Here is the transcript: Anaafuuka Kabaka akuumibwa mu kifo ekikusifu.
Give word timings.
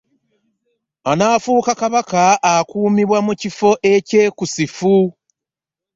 Anaafuuka 1.11 1.71
Kabaka 1.81 2.21
akuumibwa 2.55 3.19
mu 3.25 3.33
kifo 3.41 3.69
ekikusifu. 3.93 4.95